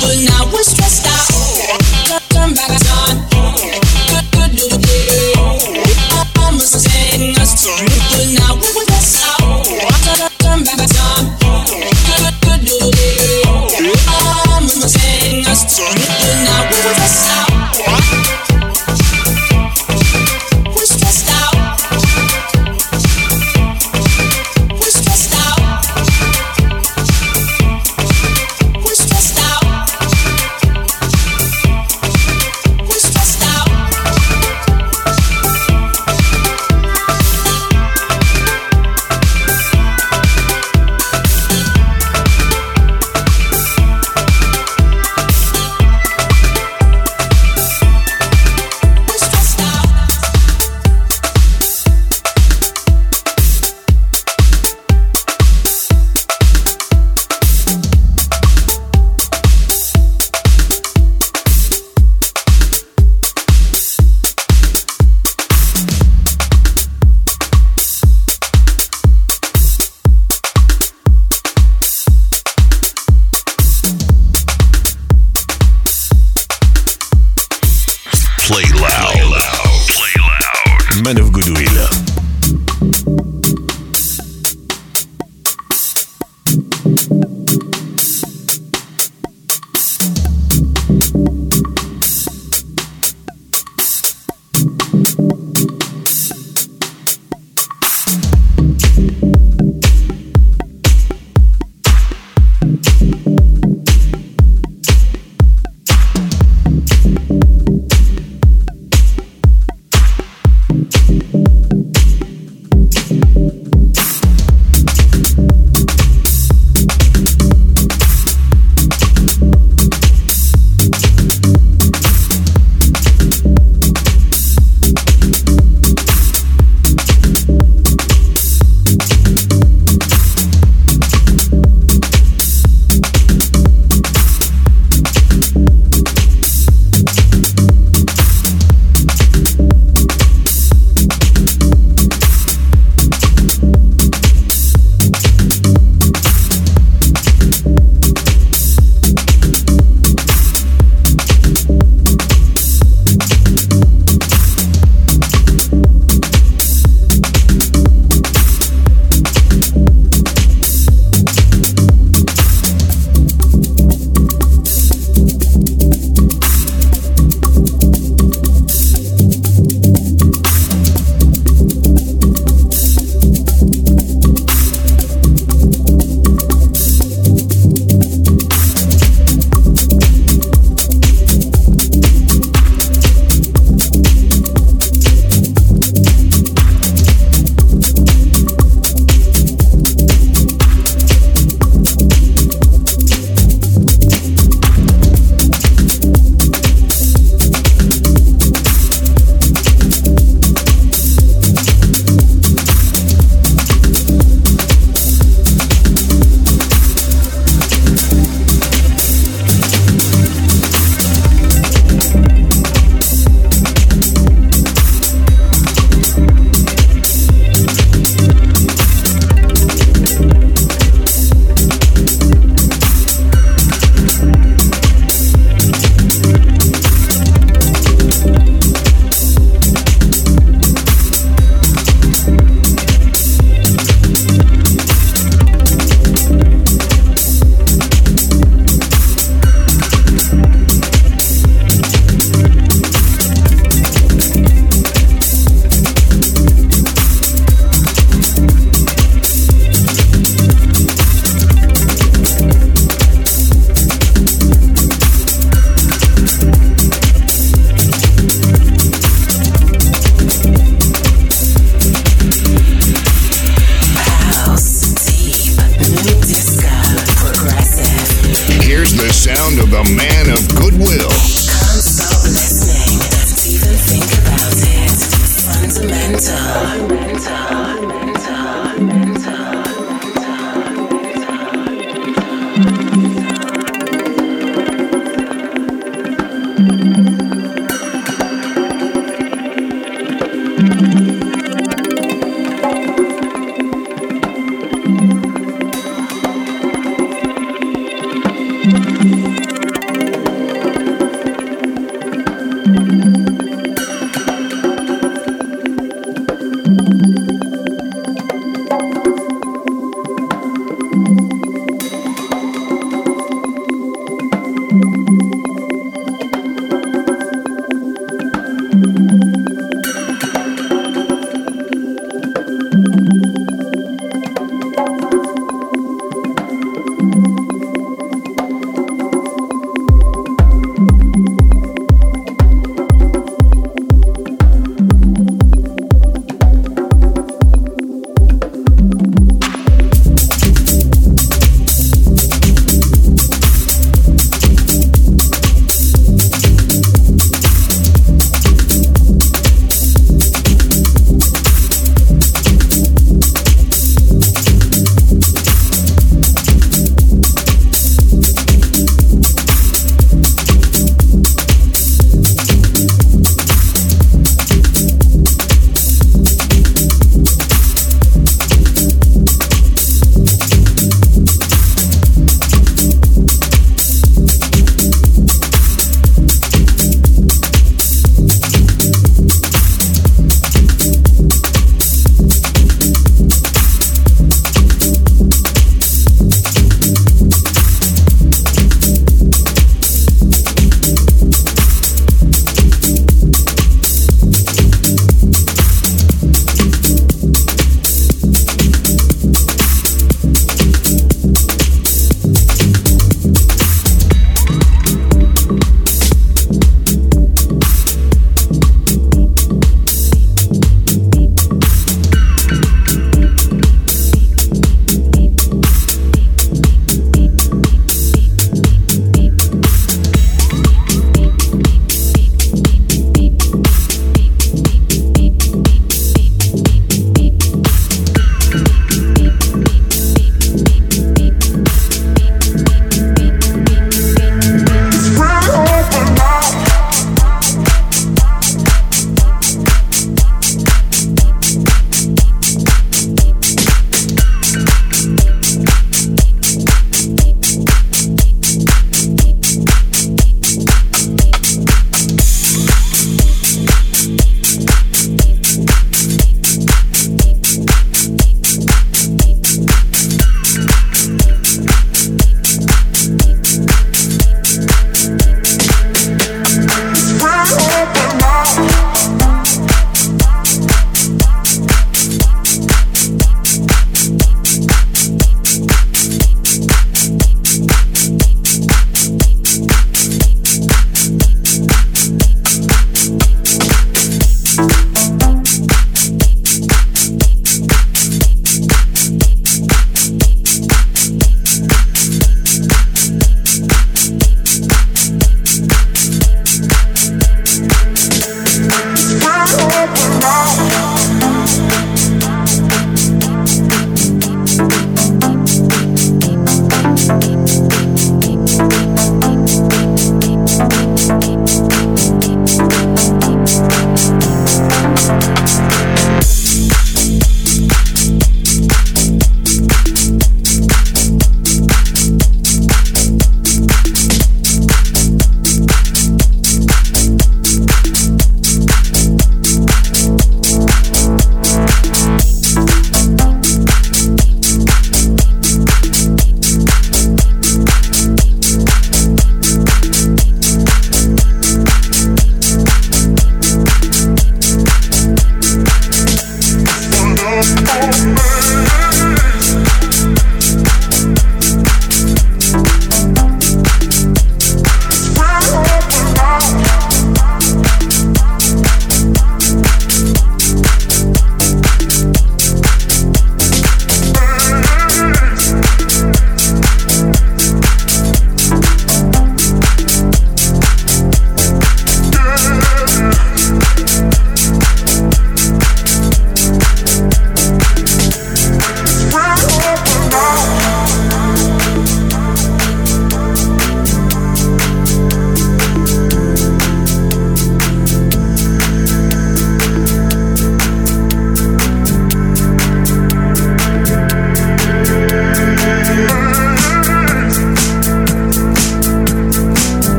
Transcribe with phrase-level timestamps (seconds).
[0.00, 1.35] But now we're stressed out.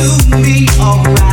[0.00, 1.29] do me alright.